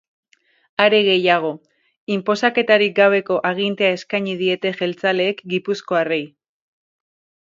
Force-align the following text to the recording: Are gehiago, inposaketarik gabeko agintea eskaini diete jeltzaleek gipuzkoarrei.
Are 0.85 0.99
gehiago, 1.07 1.51
inposaketarik 2.15 2.95
gabeko 3.01 3.37
agintea 3.51 3.91
eskaini 3.99 4.33
diete 4.41 4.71
jeltzaleek 4.81 5.45
gipuzkoarrei. 5.55 6.23